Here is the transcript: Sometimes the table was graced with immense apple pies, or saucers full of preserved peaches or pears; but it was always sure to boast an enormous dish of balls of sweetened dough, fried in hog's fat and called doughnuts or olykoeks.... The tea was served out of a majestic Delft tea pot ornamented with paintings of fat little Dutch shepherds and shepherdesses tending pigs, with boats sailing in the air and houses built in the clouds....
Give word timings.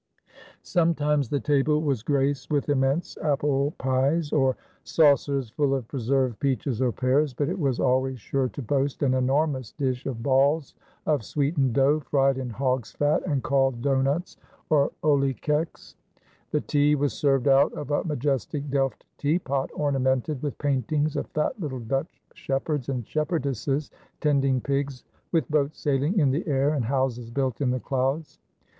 Sometimes 0.63 1.29
the 1.29 1.39
table 1.39 1.79
was 1.83 2.01
graced 2.01 2.49
with 2.49 2.69
immense 2.69 3.19
apple 3.21 3.75
pies, 3.77 4.31
or 4.31 4.57
saucers 4.83 5.51
full 5.51 5.75
of 5.75 5.87
preserved 5.87 6.39
peaches 6.39 6.81
or 6.81 6.91
pears; 6.91 7.35
but 7.35 7.47
it 7.49 7.59
was 7.59 7.79
always 7.79 8.19
sure 8.19 8.49
to 8.49 8.63
boast 8.63 9.03
an 9.03 9.13
enormous 9.13 9.73
dish 9.73 10.07
of 10.07 10.23
balls 10.23 10.73
of 11.05 11.23
sweetened 11.23 11.73
dough, 11.75 11.99
fried 11.99 12.39
in 12.39 12.49
hog's 12.49 12.93
fat 12.93 13.21
and 13.27 13.43
called 13.43 13.83
doughnuts 13.83 14.37
or 14.71 14.91
olykoeks.... 15.03 15.93
The 16.49 16.61
tea 16.61 16.95
was 16.95 17.13
served 17.13 17.47
out 17.47 17.71
of 17.73 17.91
a 17.91 18.03
majestic 18.03 18.71
Delft 18.71 19.05
tea 19.19 19.37
pot 19.37 19.69
ornamented 19.75 20.41
with 20.41 20.57
paintings 20.57 21.15
of 21.15 21.27
fat 21.27 21.59
little 21.59 21.79
Dutch 21.79 22.19
shepherds 22.33 22.89
and 22.89 23.05
shepherdesses 23.05 23.91
tending 24.19 24.61
pigs, 24.61 25.03
with 25.31 25.47
boats 25.51 25.79
sailing 25.79 26.17
in 26.17 26.31
the 26.31 26.47
air 26.47 26.73
and 26.73 26.85
houses 26.85 27.29
built 27.29 27.61
in 27.61 27.69
the 27.69 27.79
clouds.... 27.79 28.39